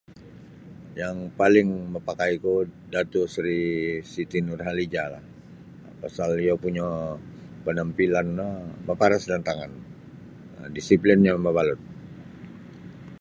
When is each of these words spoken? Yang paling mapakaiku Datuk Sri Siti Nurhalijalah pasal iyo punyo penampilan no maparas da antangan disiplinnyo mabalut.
Yang 1.01 1.17
paling 1.39 1.69
mapakaiku 1.93 2.55
Datuk 2.93 3.25
Sri 3.33 3.61
Siti 4.11 4.39
Nurhalijalah 4.47 5.23
pasal 6.01 6.29
iyo 6.43 6.53
punyo 6.63 6.87
penampilan 7.65 8.27
no 8.39 8.49
maparas 8.87 9.23
da 9.27 9.33
antangan 9.39 9.71
disiplinnyo 10.77 11.33
mabalut. 11.45 11.81